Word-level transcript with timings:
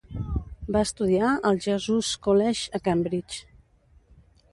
Va 0.75 0.81
estudiar 0.87 1.33
al 1.49 1.59
Jesus 1.65 2.09
College, 2.29 2.73
a 2.79 2.81
Cambridge. 2.89 3.45